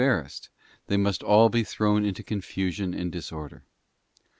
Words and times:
barrassed, 0.03 0.49
they 0.87 0.97
must 0.97 1.21
all 1.21 1.47
be 1.49 1.63
thrown 1.63 2.03
into 2.05 2.23
confusion 2.23 2.91
and 2.95 3.11
disorder. 3.11 3.63